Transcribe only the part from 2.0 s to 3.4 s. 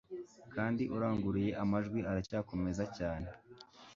aracyakomeza cyane